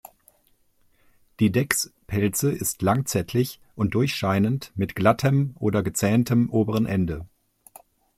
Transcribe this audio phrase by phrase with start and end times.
[1.39, 7.27] Die Deckspelze ist lanzettlich und durchscheinend mit glattem oder gezähntem oberen Ende.